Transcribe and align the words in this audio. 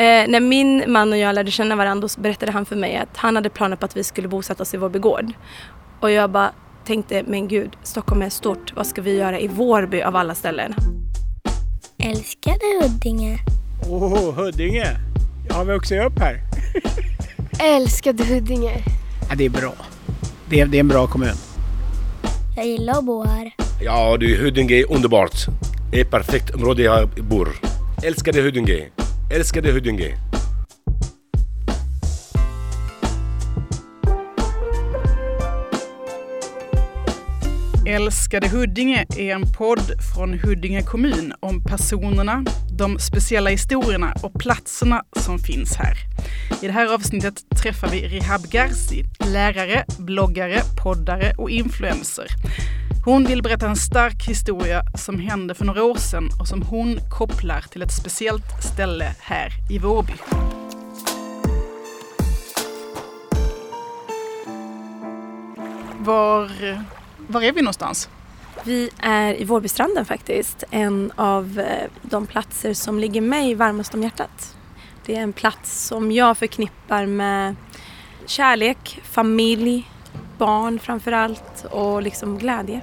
Eh, 0.00 0.28
när 0.28 0.40
min 0.40 0.84
man 0.86 1.12
och 1.12 1.18
jag 1.18 1.34
lärde 1.34 1.50
känna 1.50 1.76
varandra 1.76 2.08
så 2.08 2.20
berättade 2.20 2.52
han 2.52 2.66
för 2.66 2.76
mig 2.76 2.96
att 2.96 3.16
han 3.16 3.36
hade 3.36 3.50
planer 3.50 3.76
på 3.76 3.84
att 3.84 3.96
vi 3.96 4.04
skulle 4.04 4.28
bosätta 4.28 4.62
oss 4.62 4.74
i 4.74 4.76
Vårby 4.76 4.98
gård. 4.98 5.32
Och 6.00 6.10
jag 6.10 6.30
bara 6.30 6.52
tänkte, 6.86 7.22
men 7.26 7.48
gud, 7.48 7.76
Stockholm 7.82 8.22
är 8.22 8.30
stort. 8.30 8.72
Vad 8.76 8.86
ska 8.86 9.02
vi 9.02 9.16
göra 9.16 9.40
i 9.40 9.48
Vårby 9.48 10.02
av 10.02 10.16
alla 10.16 10.34
ställen? 10.34 10.74
Älskade 11.98 12.60
Huddinge. 12.82 13.38
Åh, 13.88 14.14
oh, 14.14 14.34
Huddinge! 14.34 14.86
Jag 15.48 15.54
har 15.54 15.64
vuxit 15.64 16.02
upp 16.02 16.18
här. 16.18 16.40
Älskade 17.76 18.24
Huddinge. 18.24 18.76
Ja, 19.28 19.34
det 19.36 19.44
är 19.44 19.50
bra. 19.50 19.74
Det 20.48 20.60
är, 20.60 20.66
det 20.66 20.76
är 20.76 20.80
en 20.80 20.88
bra 20.88 21.06
kommun. 21.06 21.34
Jag 22.56 22.66
gillar 22.66 22.98
att 22.98 23.04
bo 23.04 23.24
här. 23.24 23.50
Ja 23.82 24.16
du, 24.20 24.36
Huddinge 24.36 24.74
är 24.74 24.92
underbart. 24.92 25.46
Det 25.90 26.00
är 26.00 26.04
ett 26.04 26.10
perfekt 26.10 26.54
område 26.54 26.82
jag 26.82 27.08
bor. 27.08 27.48
Älskade 28.02 28.42
Huddinge. 28.42 28.88
Älskade 29.32 29.72
Huddinge. 29.72 30.16
Älskade 37.86 38.48
Huddinge 38.48 39.06
är 39.16 39.34
en 39.34 39.52
podd 39.52 39.92
från 40.14 40.38
Huddinge 40.38 40.82
kommun 40.82 41.32
om 41.40 41.64
personerna, 41.64 42.44
de 42.78 42.98
speciella 42.98 43.50
historierna 43.50 44.14
och 44.22 44.40
platserna 44.40 45.02
som 45.16 45.38
finns 45.38 45.76
här. 45.76 45.96
I 46.62 46.66
det 46.66 46.72
här 46.72 46.94
avsnittet 46.94 47.34
träffar 47.62 47.88
vi 47.88 48.08
Rihab 48.08 48.42
Garci, 48.50 49.04
lärare, 49.32 49.84
bloggare, 49.98 50.60
poddare 50.82 51.32
och 51.38 51.50
influencer. 51.50 52.26
Hon 53.04 53.24
vill 53.24 53.42
berätta 53.42 53.66
en 53.66 53.76
stark 53.76 54.28
historia 54.28 54.82
som 54.94 55.18
hände 55.18 55.54
för 55.54 55.64
några 55.64 55.84
år 55.84 55.94
sedan 55.94 56.28
och 56.40 56.48
som 56.48 56.62
hon 56.62 56.98
kopplar 57.10 57.60
till 57.60 57.82
ett 57.82 57.92
speciellt 57.92 58.62
ställe 58.72 59.14
här 59.20 59.50
i 59.70 59.78
Vårby. 59.78 60.12
Var, 65.98 66.50
var 67.28 67.42
är 67.42 67.52
vi 67.52 67.62
någonstans? 67.62 68.08
Vi 68.64 68.90
är 68.98 69.40
i 69.40 69.44
Vårbystranden 69.44 70.04
faktiskt, 70.04 70.64
en 70.70 71.12
av 71.16 71.58
eh, 71.58 71.90
de 72.02 72.26
platser 72.26 72.74
som 72.74 72.98
ligger 72.98 73.20
mig 73.20 73.54
varmast 73.54 73.94
om 73.94 74.02
hjärtat. 74.02 74.56
Det 75.06 75.16
är 75.16 75.20
en 75.20 75.32
plats 75.32 75.86
som 75.86 76.12
jag 76.12 76.38
förknippar 76.38 77.06
med 77.06 77.56
kärlek, 78.26 79.00
familj, 79.04 79.88
barn 80.40 80.78
framför 80.78 81.12
allt 81.12 81.64
och 81.70 82.02
liksom 82.02 82.38
glädje. 82.38 82.80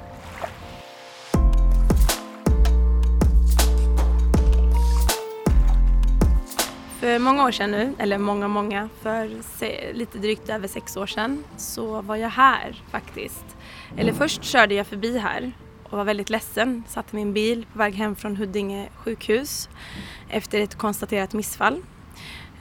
För 6.99 7.19
många 7.19 7.45
år 7.45 7.51
sedan 7.51 7.71
nu, 7.71 7.93
eller 7.97 8.17
många, 8.17 8.47
många, 8.47 8.89
för 9.01 9.29
lite 9.93 10.17
drygt 10.17 10.49
över 10.49 10.67
sex 10.67 10.97
år 10.97 11.07
sedan 11.07 11.43
så 11.57 12.01
var 12.01 12.15
jag 12.15 12.29
här 12.29 12.83
faktiskt. 12.91 13.45
Eller 13.97 14.13
först 14.13 14.43
körde 14.43 14.75
jag 14.75 14.87
förbi 14.87 15.17
här 15.17 15.51
och 15.83 15.97
var 15.97 16.03
väldigt 16.03 16.29
ledsen. 16.29 16.83
Satt 16.87 17.13
i 17.13 17.15
min 17.15 17.33
bil 17.33 17.65
på 17.73 17.79
väg 17.79 17.95
hem 17.95 18.15
från 18.15 18.35
Huddinge 18.35 18.89
sjukhus 18.95 19.69
efter 20.29 20.61
ett 20.61 20.75
konstaterat 20.75 21.33
missfall. 21.33 21.81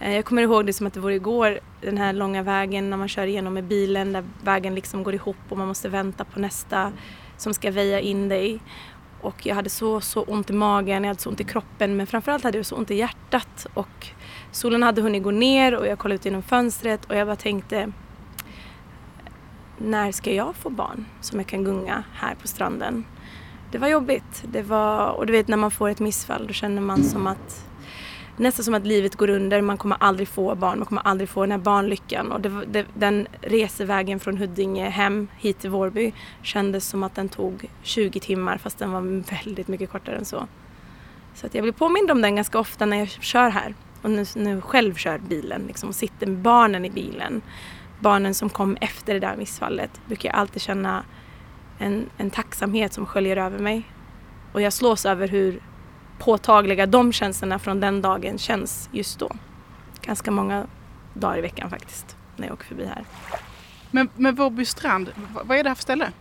Eh, 0.01 0.15
jag 0.15 0.25
kommer 0.25 0.43
ihåg 0.43 0.67
det 0.67 0.73
som 0.73 0.87
att 0.87 0.95
det 0.95 1.01
vore 1.01 1.15
igår, 1.15 1.61
den 1.81 1.99
här 1.99 2.13
långa 2.13 2.43
vägen 2.43 2.91
när 2.91 2.97
man 2.97 3.09
kör 3.09 3.27
igenom 3.27 3.55
med 3.55 3.65
bilen 3.65 4.13
där 4.13 4.25
vägen 4.45 4.75
liksom 4.75 5.03
går 5.03 5.15
ihop 5.15 5.37
och 5.49 5.59
man 5.59 5.69
måste 5.69 5.89
vänta 5.89 6.25
på 6.25 6.41
nästa 6.41 6.93
som 7.37 7.55
ska 7.55 7.71
väja 7.71 8.01
in 8.01 8.29
dig. 8.29 8.61
Och 9.21 9.47
jag 9.47 9.55
hade 9.55 9.71
så, 9.71 10.01
så 10.01 10.23
ont 10.23 10.51
i 10.51 10.53
magen, 10.53 11.05
jag 11.05 11.09
hade 11.09 11.21
så 11.21 11.31
ont 11.31 11.41
i 11.41 11.45
kroppen 11.45 11.97
men 11.97 12.07
framförallt 12.07 12.45
hade 12.45 12.59
jag 12.59 12.67
så 12.67 12.77
ont 12.77 12.91
i 12.91 12.95
hjärtat 12.95 13.67
och 13.75 14.07
solen 14.53 14.83
hade 14.83 15.03
hunnit 15.03 15.23
gå 15.23 15.31
ner 15.31 15.77
och 15.77 15.87
jag 15.87 15.99
kollade 15.99 16.15
ut 16.15 16.25
genom 16.25 16.43
fönstret 16.43 17.05
och 17.05 17.17
jag 17.17 17.27
bara 17.27 17.37
tänkte 17.37 17.93
när 19.79 20.13
ska 20.13 20.33
jag 20.33 20.57
få 20.57 20.71
barn 20.71 21.05
som 21.21 21.39
jag 21.39 21.47
kan 21.47 21.65
gunga 21.65 22.05
här 22.13 22.35
på 22.35 22.49
stranden? 22.49 23.05
Det 23.73 23.79
var 23.79 23.89
jobbigt. 23.89 24.45
Det 24.53 24.63
var, 24.63 25.11
och 25.11 25.27
du 25.27 25.33
vet 25.33 25.49
när 25.49 25.57
man 25.57 25.71
får 25.71 25.89
ett 25.89 26.01
missfall 26.01 26.47
då 26.47 26.53
känner 26.53 26.83
man 26.83 27.05
som 27.05 27.27
att 27.27 27.66
nästan 28.37 28.65
som 28.65 28.75
att 28.75 28.87
livet 28.87 29.17
går 29.17 29.31
under. 29.31 29.63
Man 29.63 29.77
kommer 29.77 29.97
aldrig 30.01 30.29
få 30.29 30.55
barn, 30.55 30.79
man 30.79 30.87
kommer 30.87 31.03
aldrig 31.03 31.29
få 31.29 31.41
den 31.41 31.51
här 31.51 31.59
barnlyckan. 31.59 32.33
Och 32.33 32.41
det, 32.41 32.65
det, 32.67 32.87
den 32.95 33.27
resevägen 33.41 34.21
från 34.21 34.39
Huddinge 34.39 34.89
hem 34.89 35.29
hit 35.39 35.59
till 35.59 35.71
Vårby 35.71 36.13
kändes 36.43 36.89
som 36.89 37.03
att 37.03 37.15
den 37.15 37.29
tog 37.29 37.71
20 37.83 38.21
timmar 38.21 38.59
fast 38.59 38.79
den 38.79 38.93
var 38.93 39.23
väldigt 39.45 39.69
mycket 39.69 39.91
kortare 39.91 40.17
än 40.17 40.25
så. 40.25 40.47
Så 41.35 41.47
att 41.47 41.55
jag 41.55 41.63
blir 41.63 41.73
påmind 41.73 42.11
om 42.11 42.23
den 42.23 42.37
ganska 42.37 42.59
ofta 42.59 42.87
när 42.87 42.97
jag 42.97 43.09
kör 43.09 43.49
här 43.49 43.75
och 44.03 44.11
nu, 44.11 44.25
nu 44.37 44.61
själv 44.61 44.95
kör 44.95 45.19
bilen 45.19 45.65
liksom, 45.67 45.89
och 45.89 45.95
sitter 45.95 46.27
med 46.27 46.39
barnen 46.39 46.85
i 46.85 46.91
bilen. 46.91 47.43
Barnen 48.01 48.35
som 48.35 48.49
kom 48.49 48.77
efter 48.81 49.15
det 49.15 49.21
där 49.21 49.37
missfallet 49.37 49.91
brukar 50.07 50.29
jag 50.29 50.37
alltid 50.37 50.63
känna 50.63 51.05
en, 51.79 52.11
en 52.17 52.31
tacksamhet 52.31 52.93
som 52.93 53.07
sköljer 53.07 53.37
över 53.37 53.59
mig. 53.59 53.83
Och 54.53 54.61
jag 54.63 54.73
slås 54.73 55.07
över 55.07 55.29
hur 55.29 55.61
påtagliga 56.19 56.87
de 56.87 57.13
känslorna 57.13 57.59
från 57.59 57.81
den 57.81 58.03
dagen 58.03 58.39
känns 58.39 58.89
just 58.93 59.19
då. 59.19 59.31
Ganska 60.03 60.31
många 60.31 60.67
dagar 61.15 61.39
i 61.39 61.41
veckan 61.41 61.71
faktiskt, 61.71 62.17
när 62.37 62.47
jag 62.47 62.55
åker 62.55 62.65
förbi 62.65 62.85
här. 62.85 63.05
Men, 63.91 64.09
men 64.17 64.35
Vårby 64.35 64.65
strand, 64.65 65.11
vad 65.45 65.59
är 65.59 65.63
det 65.63 65.71
här 65.71 65.75
för 65.75 65.83
ställe? 65.83 66.13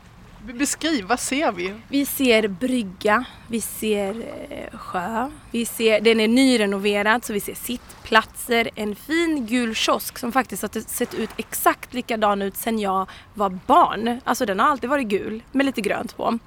Beskriv, 0.54 1.06
vad 1.06 1.20
ser 1.20 1.52
vi? 1.52 1.74
Vi 1.90 2.06
ser 2.06 2.48
brygga, 2.48 3.26
vi 3.48 3.62
ser 3.62 4.26
eh, 4.50 4.78
sjö, 4.78 5.32
vi 5.52 5.66
ser, 5.66 6.02
den 6.02 6.20
är 6.20 6.28
nyrenoverad 6.28 7.26
så 7.26 7.34
vi 7.34 7.40
ser 7.40 7.56
sittplatser, 7.56 8.70
en 8.76 8.96
fin 8.96 9.46
gul 9.46 9.76
kiosk 9.76 10.18
som 10.18 10.32
faktiskt 10.32 10.62
har 10.62 10.90
sett 10.90 11.14
ut 11.14 11.30
exakt 11.38 11.94
likadan 11.94 12.42
ut 12.42 12.58
sedan 12.58 12.80
jag 12.80 13.10
var 13.34 13.50
barn. 13.50 14.22
Alltså 14.24 14.46
den 14.46 14.60
har 14.60 14.68
alltid 14.68 14.90
varit 14.90 15.08
gul 15.08 15.44
med 15.52 15.66
lite 15.66 15.82
grönt 15.82 16.18
på. 16.18 16.40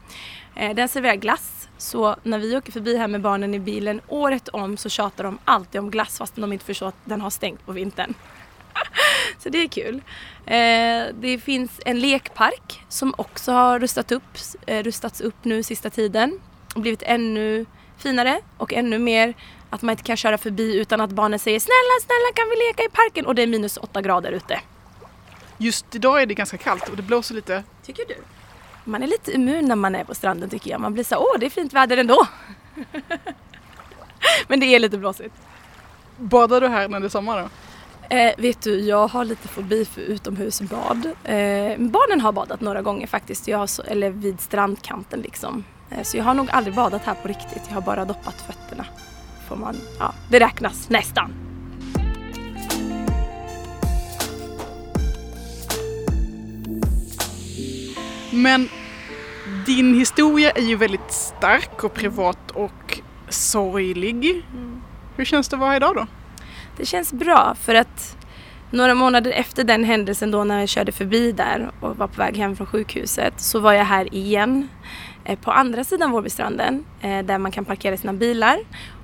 Eh, 0.55 0.75
den 0.75 0.89
serverar 0.89 1.15
glass 1.15 1.58
så 1.79 2.17
när 2.23 2.39
vi 2.39 2.57
åker 2.57 2.73
förbi 2.73 2.97
här 2.97 3.09
med 3.09 3.21
barnen 3.21 3.55
i 3.55 3.59
bilen 3.59 4.01
året 4.09 4.49
om 4.49 4.77
så 4.77 4.89
tjatar 4.89 5.25
de 5.25 5.39
alltid 5.45 5.81
om 5.81 5.91
glass 5.91 6.19
fast 6.19 6.37
de 6.37 6.53
inte 6.53 6.65
förstår 6.65 6.89
att 6.89 7.05
den 7.05 7.21
har 7.21 7.31
stängt 7.31 7.67
på 7.67 7.73
vintern. 7.73 8.15
så 9.39 9.49
det 9.49 9.59
är 9.59 9.69
kul. 9.69 9.95
Eh, 10.47 11.15
det 11.21 11.39
finns 11.43 11.81
en 11.85 12.01
lekpark 12.01 12.83
som 12.89 13.15
också 13.19 13.53
har 13.53 13.81
rustat 13.81 14.13
upp, 14.13 14.39
eh, 14.67 14.83
rustats 14.83 15.21
upp 15.21 15.45
nu 15.45 15.63
sista 15.63 15.91
tiden 15.91 16.41
och 16.75 16.81
blivit 16.81 17.03
ännu 17.03 17.67
finare 17.99 18.41
och 18.57 18.73
ännu 18.73 18.99
mer 18.99 19.35
att 19.71 19.83
man 19.83 19.93
inte 19.93 20.03
kan 20.03 20.17
köra 20.17 20.39
förbi 20.39 20.79
utan 20.79 21.01
att 21.01 21.11
barnen 21.11 21.39
säger 21.39 21.61
snälla, 21.61 22.01
snälla 22.03 22.33
kan 22.35 22.49
vi 22.51 22.67
leka 22.69 22.83
i 22.83 22.89
parken 22.89 23.27
och 23.27 23.35
det 23.35 23.43
är 23.43 23.47
minus 23.47 23.77
åtta 23.77 24.03
grader 24.03 24.33
ute. 24.33 24.61
Just 25.59 25.95
idag 25.95 26.23
är 26.23 26.27
det 26.27 26.35
ganska 26.35 26.57
kallt 26.57 26.89
och 26.89 26.97
det 26.97 27.03
blåser 27.03 27.35
lite. 27.35 27.65
Tycker 27.83 28.05
du? 28.09 28.15
Man 28.89 29.03
är 29.03 29.07
lite 29.07 29.33
immun 29.33 29.65
när 29.65 29.77
man 29.77 29.95
är 29.95 30.05
på 30.05 30.15
stranden 30.15 30.51
tycker 30.51 30.71
jag. 30.71 30.81
Man 30.81 30.95
blir 30.95 31.05
så 31.05 31.17
åh 31.17 31.39
det 31.41 31.47
är 31.47 31.51
fint 31.51 31.73
väder 31.73 31.97
ändå. 31.97 32.27
Men 34.49 34.61
det 34.61 34.67
är 34.67 34.79
lite 34.79 34.99
blåsigt. 34.99 35.35
Badar 36.17 36.61
du 36.61 36.69
här 36.69 36.89
när 36.89 37.01
det 37.01 37.07
är 37.07 37.09
sommar 37.09 37.43
då? 37.43 37.49
Eh, 38.17 38.33
vet 38.39 38.63
du, 38.63 38.81
jag 38.81 39.09
har 39.09 39.25
lite 39.25 39.49
fobi 39.49 39.85
för 39.85 40.01
utomhusbad. 40.01 41.07
Eh, 41.07 41.79
barnen 41.79 42.21
har 42.21 42.33
badat 42.33 42.61
några 42.61 42.83
gånger 42.83 43.07
faktiskt, 43.07 43.49
jag 43.49 43.69
så, 43.69 43.83
eller 43.83 44.11
vid 44.11 44.41
strandkanten 44.41 45.21
liksom. 45.21 45.65
Eh, 45.91 46.03
så 46.03 46.17
jag 46.17 46.25
har 46.25 46.35
nog 46.35 46.51
aldrig 46.51 46.75
badat 46.75 47.03
här 47.05 47.15
på 47.15 47.29
riktigt, 47.29 47.63
jag 47.69 47.75
har 47.75 47.83
bara 47.83 48.05
doppat 48.05 48.35
fötterna. 48.47 48.87
Får 49.49 49.57
man, 49.57 49.77
ja, 49.99 50.15
det 50.31 50.41
räknas 50.41 50.89
nästan. 50.89 51.33
Men 58.31 58.69
din 59.69 59.95
historia 59.95 60.51
är 60.51 60.63
ju 60.63 60.77
väldigt 60.77 61.13
stark 61.13 61.85
och 61.85 61.95
privat 61.95 62.51
och 62.51 63.01
sorglig. 63.29 64.45
Mm. 64.53 64.83
Hur 65.17 65.25
känns 65.25 65.49
det 65.49 65.57
att 65.57 65.61
vara 65.61 65.77
idag 65.77 65.95
då? 65.95 66.07
Det 66.77 66.87
känns 66.87 67.13
bra 67.13 67.57
för 67.61 67.75
att 67.75 68.17
några 68.71 68.95
månader 68.95 69.31
efter 69.31 69.65
den 69.65 69.85
händelsen 69.85 70.31
då 70.31 70.45
när 70.45 70.61
jag 70.61 70.69
körde 70.69 70.93
förbi 70.93 71.33
där 71.33 71.71
och 71.81 71.97
var 71.97 72.07
på 72.07 72.19
väg 72.19 72.37
hem 72.37 72.57
från 72.57 72.67
sjukhuset 72.67 73.41
så 73.41 73.61
var 73.61 73.73
jag 73.73 73.85
här 73.85 74.15
igen 74.15 74.69
eh, 75.25 75.39
på 75.39 75.51
andra 75.51 75.85
sidan 75.85 76.11
Vårbystranden 76.11 76.85
eh, 77.01 77.25
där 77.25 77.39
man 77.39 77.53
kan 77.53 77.65
parkera 77.65 77.97
sina 77.97 78.13
bilar. 78.13 78.59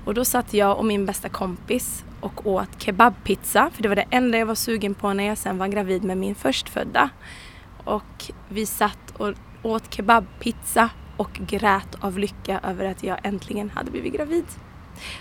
Och 0.04 0.14
då 0.14 0.24
satt 0.24 0.54
jag 0.54 0.78
och 0.78 0.84
min 0.84 1.06
bästa 1.06 1.28
kompis 1.28 2.04
och 2.20 2.46
åt 2.46 2.82
kebabpizza 2.82 3.70
för 3.74 3.82
det 3.82 3.88
var 3.88 3.96
det 3.96 4.06
enda 4.10 4.38
jag 4.38 4.46
var 4.46 4.54
sugen 4.54 4.94
på 4.94 5.12
när 5.12 5.24
jag 5.24 5.38
sen 5.38 5.58
var 5.58 5.68
gravid 5.68 6.04
med 6.04 6.18
min 6.18 6.34
förstfödda. 6.34 7.08
Och 7.84 8.30
vi 8.48 8.66
satt 8.66 9.10
och 9.16 9.34
åt 9.64 9.94
kebabpizza 9.94 10.90
och 11.16 11.30
grät 11.32 11.96
av 12.00 12.18
lycka 12.18 12.60
över 12.62 12.84
att 12.84 13.02
jag 13.02 13.18
äntligen 13.22 13.70
hade 13.70 13.90
blivit 13.90 14.12
gravid. 14.12 14.44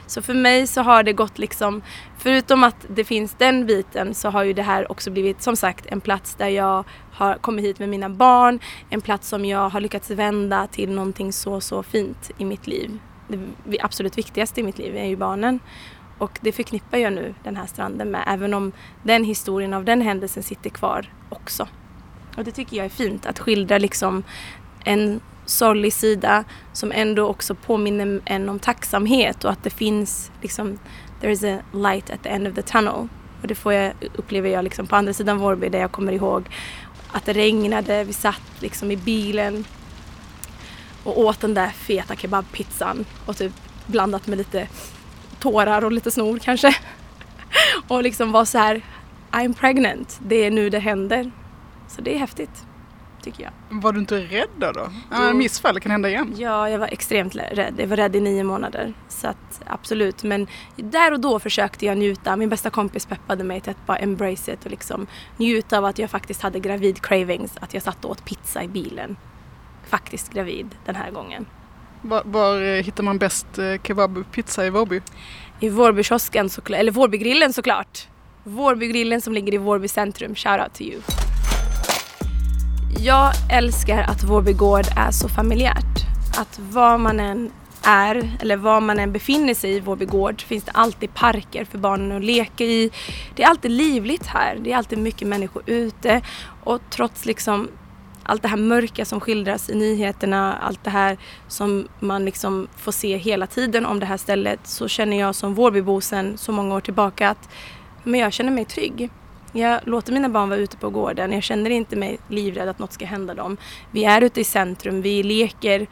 Så 0.07 0.21
för 0.21 0.33
mig 0.33 0.67
så 0.67 0.81
har 0.81 1.03
det 1.03 1.13
gått 1.13 1.37
liksom, 1.37 1.81
förutom 2.17 2.63
att 2.63 2.85
det 2.89 3.03
finns 3.03 3.35
den 3.37 3.65
biten 3.65 4.13
så 4.13 4.29
har 4.29 4.43
ju 4.43 4.53
det 4.53 4.61
här 4.61 4.91
också 4.91 5.11
blivit 5.11 5.41
som 5.41 5.55
sagt 5.55 5.85
en 5.85 6.01
plats 6.01 6.35
där 6.35 6.47
jag 6.47 6.83
har 7.11 7.35
kommit 7.35 7.65
hit 7.65 7.79
med 7.79 7.89
mina 7.89 8.09
barn, 8.09 8.59
en 8.89 9.01
plats 9.01 9.29
som 9.29 9.45
jag 9.45 9.69
har 9.69 9.81
lyckats 9.81 10.09
vända 10.09 10.67
till 10.67 10.91
någonting 10.91 11.33
så, 11.33 11.61
så 11.61 11.83
fint 11.83 12.31
i 12.37 12.45
mitt 12.45 12.67
liv. 12.67 12.99
Det 13.63 13.79
absolut 13.81 14.17
viktigaste 14.17 14.59
i 14.59 14.63
mitt 14.63 14.77
liv 14.77 14.97
är 14.97 15.05
ju 15.05 15.15
barnen. 15.15 15.59
Och 16.17 16.39
det 16.41 16.51
förknippar 16.51 16.97
jag 16.97 17.13
nu 17.13 17.35
den 17.43 17.55
här 17.55 17.65
stranden 17.65 18.11
med, 18.11 18.23
även 18.27 18.53
om 18.53 18.71
den 19.03 19.23
historien 19.23 19.73
av 19.73 19.85
den 19.85 20.01
händelsen 20.01 20.43
sitter 20.43 20.69
kvar 20.69 21.13
också. 21.29 21.67
Och 22.37 22.43
det 22.43 22.51
tycker 22.51 22.77
jag 22.77 22.85
är 22.85 22.89
fint, 22.89 23.25
att 23.25 23.39
skildra 23.39 23.77
liksom 23.77 24.23
en 24.83 25.19
sorglig 25.45 25.93
sida 25.93 26.43
som 26.73 26.91
ändå 26.91 27.27
också 27.27 27.55
påminner 27.55 28.21
en 28.25 28.49
om 28.49 28.59
tacksamhet 28.59 29.43
och 29.43 29.51
att 29.51 29.63
det 29.63 29.69
finns 29.69 30.31
liksom 30.41 30.79
there 31.21 31.31
is 31.31 31.43
a 31.43 31.59
light 31.73 32.09
at 32.09 32.23
the 32.23 32.29
end 32.29 32.47
of 32.47 32.55
the 32.55 32.61
tunnel. 32.61 33.07
Och 33.41 33.47
det 33.47 33.55
får 33.55 33.73
jag, 33.73 33.93
upplever 34.15 34.49
jag 34.49 34.63
liksom 34.63 34.87
på 34.87 34.95
andra 34.95 35.13
sidan 35.13 35.37
Vårby 35.37 35.69
där 35.69 35.79
jag 35.79 35.91
kommer 35.91 36.11
ihåg 36.11 36.49
att 37.11 37.25
det 37.25 37.33
regnade, 37.33 38.03
vi 38.03 38.13
satt 38.13 38.41
liksom 38.59 38.91
i 38.91 38.97
bilen 38.97 39.65
och 41.03 41.19
åt 41.19 41.39
den 41.39 41.53
där 41.53 41.69
feta 41.69 42.15
kebabpizzan 42.15 43.05
och 43.25 43.37
typ 43.37 43.53
blandat 43.85 44.27
med 44.27 44.37
lite 44.37 44.67
tårar 45.39 45.85
och 45.85 45.91
lite 45.91 46.11
snor 46.11 46.39
kanske. 46.39 46.75
och 47.87 48.03
liksom 48.03 48.31
var 48.31 48.45
så 48.45 48.57
här 48.57 48.81
I'm 49.31 49.53
pregnant, 49.53 50.19
det 50.21 50.35
är 50.35 50.51
nu 50.51 50.69
det 50.69 50.79
händer. 50.79 51.31
Så 51.95 52.01
det 52.01 52.15
är 52.15 52.19
häftigt 52.19 52.65
tycker 53.23 53.43
jag. 53.43 53.51
Var 53.69 53.93
du 53.93 53.99
inte 53.99 54.17
rädd 54.17 54.49
då? 54.57 54.71
då? 54.71 54.91
Ja, 55.11 55.33
missfall 55.33 55.79
kan 55.79 55.91
hända 55.91 56.09
igen. 56.09 56.35
Ja, 56.37 56.69
jag 56.69 56.79
var 56.79 56.87
extremt 56.87 57.35
rädd. 57.35 57.73
Jag 57.77 57.87
var 57.87 57.97
rädd 57.97 58.15
i 58.15 58.19
nio 58.19 58.43
månader. 58.43 58.93
Så 59.09 59.27
att, 59.27 59.61
absolut. 59.65 60.23
Men 60.23 60.47
där 60.75 61.13
och 61.13 61.19
då 61.19 61.39
försökte 61.39 61.85
jag 61.85 61.97
njuta. 61.97 62.35
Min 62.35 62.49
bästa 62.49 62.69
kompis 62.69 63.05
peppade 63.05 63.43
mig 63.43 63.61
till 63.61 63.71
att 63.71 63.85
bara 63.85 63.97
embrace 63.97 64.53
it 64.53 64.65
och 64.65 64.71
liksom 64.71 65.07
njuta 65.37 65.77
av 65.77 65.85
att 65.85 65.99
jag 65.99 66.09
faktiskt 66.09 66.41
hade 66.41 66.59
gravid 66.59 67.01
cravings. 67.01 67.57
Att 67.59 67.73
jag 67.73 67.83
satt 67.83 68.05
och 68.05 68.11
åt 68.11 68.25
pizza 68.25 68.63
i 68.63 68.67
bilen. 68.67 69.15
Faktiskt 69.87 70.33
gravid 70.33 70.75
den 70.85 70.95
här 70.95 71.11
gången. 71.11 71.45
Var, 72.01 72.21
var 72.25 72.61
eh, 72.61 72.83
hittar 72.83 73.03
man 73.03 73.17
bäst 73.17 73.57
eh, 73.57 73.81
kebabpizza 73.83 74.65
i 74.65 74.69
Vårby? 74.69 75.01
I 75.59 75.69
Vårbykiosken 75.69 76.49
såklart, 76.49 76.79
eller 76.79 76.91
Vårbygrillen 76.91 77.53
såklart. 77.53 78.07
Vårbygrillen 78.43 79.21
som 79.21 79.33
ligger 79.33 79.53
i 79.53 79.57
Vårby 79.57 79.87
centrum. 79.87 80.35
Shout 80.35 80.61
out 80.61 80.73
to 80.73 80.81
you. 80.81 81.01
Jag 82.99 83.33
älskar 83.49 84.01
att 84.01 84.23
Vårby 84.23 84.53
gård 84.53 84.85
är 84.97 85.11
så 85.11 85.29
familjärt. 85.29 86.05
Att 86.37 86.59
var 86.59 86.97
man 86.97 87.19
än 87.19 87.51
är 87.83 88.31
eller 88.39 88.57
var 88.57 88.81
man 88.81 88.99
än 88.99 89.11
befinner 89.11 89.53
sig 89.53 89.71
i 89.75 89.79
Vårby 89.79 90.05
gård 90.05 90.41
finns 90.41 90.63
det 90.63 90.71
alltid 90.71 91.13
parker 91.13 91.65
för 91.65 91.77
barnen 91.77 92.17
att 92.17 92.23
leka 92.23 92.63
i. 92.63 92.91
Det 93.35 93.43
är 93.43 93.47
alltid 93.47 93.71
livligt 93.71 94.25
här. 94.25 94.57
Det 94.61 94.71
är 94.71 94.77
alltid 94.77 94.99
mycket 94.99 95.27
människor 95.27 95.63
ute 95.65 96.21
och 96.63 96.81
trots 96.89 97.25
liksom 97.25 97.67
allt 98.23 98.41
det 98.41 98.47
här 98.47 98.57
mörka 98.57 99.05
som 99.05 99.19
skildras 99.19 99.69
i 99.69 99.75
nyheterna, 99.75 100.57
allt 100.57 100.83
det 100.83 100.89
här 100.89 101.17
som 101.47 101.87
man 101.99 102.25
liksom 102.25 102.67
får 102.77 102.91
se 102.91 103.17
hela 103.17 103.47
tiden 103.47 103.85
om 103.85 103.99
det 103.99 104.05
här 104.05 104.17
stället 104.17 104.59
så 104.63 104.87
känner 104.87 105.19
jag 105.19 105.35
som 105.35 105.53
Vårbybo 105.53 106.01
sedan 106.01 106.37
så 106.37 106.51
många 106.51 106.75
år 106.75 106.81
tillbaka 106.81 107.29
att 107.29 107.49
men 108.03 108.19
jag 108.19 108.33
känner 108.33 108.51
mig 108.51 108.65
trygg. 108.65 109.09
Jag 109.55 109.79
låter 109.83 110.13
mina 110.13 110.29
barn 110.29 110.49
vara 110.49 110.59
ute 110.59 110.77
på 110.77 110.89
gården. 110.89 111.31
Jag 111.31 111.43
känner 111.43 111.69
inte 111.69 111.95
mig 111.95 112.19
livrädd 112.27 112.69
att 112.69 112.79
något 112.79 112.93
ska 112.93 113.05
hända 113.05 113.33
dem. 113.33 113.57
Vi 113.91 114.05
är 114.05 114.21
ute 114.21 114.41
i 114.41 114.43
centrum, 114.43 115.01
vi 115.01 115.23
leker. 115.23 115.87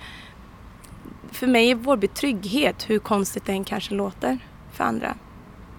För 1.32 1.48
mig 1.48 1.72
är 1.72 1.76
Vårby 1.76 2.08
trygghet, 2.08 2.90
hur 2.90 3.00
konstigt 3.00 3.46
det 3.46 3.52
än 3.52 3.64
kanske 3.64 3.94
låter 3.94 4.38
för 4.72 4.84
andra. 4.84 5.16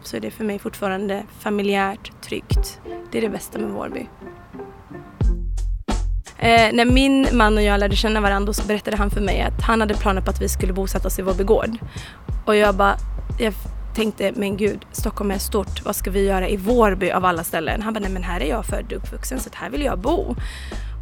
Så 0.02 0.16
är 0.16 0.20
det 0.20 0.30
för 0.30 0.44
mig 0.44 0.58
fortfarande 0.58 1.22
familjärt 1.38 2.22
tryggt. 2.22 2.80
Det 3.10 3.18
är 3.18 3.22
det 3.22 3.28
bästa 3.28 3.58
med 3.58 3.70
Vårby. 3.70 4.06
Eh, 6.38 6.72
när 6.72 6.84
min 6.84 7.28
man 7.32 7.56
och 7.56 7.62
jag 7.62 7.80
lärde 7.80 7.96
känna 7.96 8.20
varandra 8.20 8.52
så 8.52 8.66
berättade 8.66 8.96
han 8.96 9.10
för 9.10 9.20
mig 9.20 9.40
att 9.40 9.62
han 9.62 9.80
hade 9.80 9.94
planer 9.94 10.20
på 10.20 10.30
att 10.30 10.42
vi 10.42 10.48
skulle 10.48 10.72
bosätta 10.72 11.08
oss 11.08 11.18
i 11.18 11.22
Vårby 11.22 11.44
gård. 11.44 11.78
Och 12.46 12.56
jag 12.56 12.74
bara, 12.74 12.96
jag 13.38 13.54
tänkte, 13.94 14.32
men 14.36 14.56
gud, 14.56 14.86
Stockholm 14.92 15.30
är 15.30 15.38
stort, 15.38 15.84
vad 15.84 15.96
ska 15.96 16.10
vi 16.10 16.26
göra 16.26 16.48
i 16.48 16.56
Vårby 16.56 17.10
av 17.10 17.24
alla 17.24 17.44
ställen? 17.44 17.82
Han 17.82 17.94
bara, 17.94 18.00
nej 18.00 18.10
men 18.10 18.22
här 18.22 18.40
är 18.40 18.48
jag 18.48 18.66
född 18.66 18.92
och 18.92 18.98
uppvuxen 18.98 19.40
så 19.40 19.50
här 19.54 19.70
vill 19.70 19.82
jag 19.82 19.98
bo. 19.98 20.36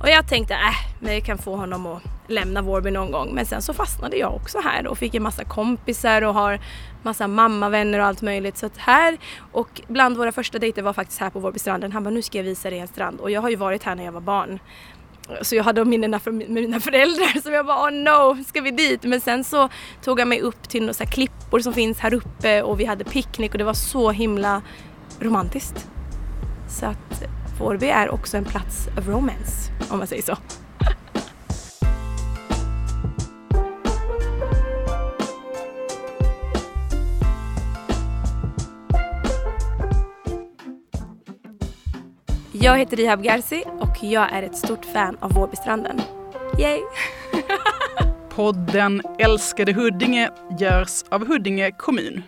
Och 0.00 0.08
jag 0.08 0.28
tänkte, 0.28 0.54
äh, 0.54 0.60
men 1.00 1.14
jag 1.14 1.24
kan 1.24 1.38
få 1.38 1.56
honom 1.56 1.86
att 1.86 2.02
lämna 2.26 2.62
Vårby 2.62 2.90
någon 2.90 3.10
gång. 3.10 3.34
Men 3.34 3.46
sen 3.46 3.62
så 3.62 3.74
fastnade 3.74 4.16
jag 4.16 4.34
också 4.34 4.60
här 4.60 4.86
och 4.86 4.98
fick 4.98 5.14
en 5.14 5.22
massa 5.22 5.44
kompisar 5.44 6.22
och 6.22 6.34
har 6.34 6.60
massa 7.02 7.28
mammavänner 7.28 7.98
och 7.98 8.06
allt 8.06 8.22
möjligt. 8.22 8.56
Så 8.56 8.66
att 8.66 8.78
här, 8.78 9.18
och 9.52 9.80
bland 9.88 10.16
våra 10.16 10.32
första 10.32 10.58
dejter 10.58 10.82
var 10.82 10.92
faktiskt 10.92 11.20
här 11.20 11.30
på 11.30 11.38
Vårbystranden. 11.38 11.92
Han 11.92 12.04
bara, 12.04 12.10
nu 12.10 12.22
ska 12.22 12.38
jag 12.38 12.44
visa 12.44 12.70
dig 12.70 12.78
en 12.78 12.88
strand. 12.88 13.20
Och 13.20 13.30
jag 13.30 13.40
har 13.40 13.50
ju 13.50 13.56
varit 13.56 13.82
här 13.82 13.94
när 13.94 14.04
jag 14.04 14.12
var 14.12 14.20
barn. 14.20 14.58
Så 15.42 15.56
jag 15.56 15.64
hade 15.64 15.84
minnena 15.84 16.20
med 16.24 16.50
mina 16.50 16.80
föräldrar 16.80 17.40
som 17.40 17.52
jag 17.52 17.66
bara 17.66 17.88
oh 17.88 17.92
no, 17.92 18.44
ska 18.44 18.60
vi 18.60 18.70
dit? 18.70 19.02
Men 19.02 19.20
sen 19.20 19.44
så 19.44 19.68
tog 20.02 20.20
jag 20.20 20.28
mig 20.28 20.40
upp 20.40 20.68
till 20.68 20.86
några 20.86 21.06
klippor 21.06 21.60
som 21.60 21.72
finns 21.72 21.98
här 21.98 22.14
uppe 22.14 22.62
och 22.62 22.80
vi 22.80 22.84
hade 22.84 23.04
picknick 23.04 23.52
och 23.52 23.58
det 23.58 23.64
var 23.64 23.74
så 23.74 24.10
himla 24.10 24.62
romantiskt. 25.20 25.88
Så 26.68 26.86
att 26.86 27.22
Vårby 27.58 27.86
är 27.86 28.10
också 28.10 28.36
en 28.36 28.44
plats 28.44 28.88
of 28.98 29.08
romance 29.08 29.72
om 29.90 29.98
man 29.98 30.06
säger 30.06 30.22
så. 30.22 30.36
Jag 42.62 42.78
heter 42.78 42.96
Rihab 42.96 43.22
Garci 43.22 43.64
och 43.80 44.04
jag 44.04 44.32
är 44.32 44.42
ett 44.42 44.56
stort 44.56 44.84
fan 44.84 45.16
av 45.20 45.32
Vårbystranden. 45.32 46.00
Yay! 46.58 46.80
Podden 48.28 49.02
Älskade 49.18 49.72
Huddinge 49.72 50.30
görs 50.58 51.02
av 51.08 51.26
Huddinge 51.26 51.70
kommun. 51.70 52.22